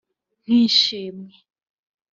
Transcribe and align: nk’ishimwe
nk’ishimwe 0.43 1.37